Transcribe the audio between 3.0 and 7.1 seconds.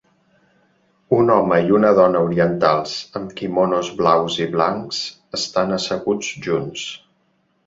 amb quimonos blaus i blancs estan asseguts junts.